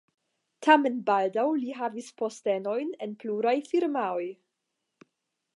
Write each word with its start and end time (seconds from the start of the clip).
Tamen 0.67 0.95
baldaŭ 1.09 1.43
li 1.65 1.75
havis 1.81 2.09
postenojn 2.23 2.91
en 3.07 3.15
pluraj 3.25 3.57
firmaoj. 3.71 4.27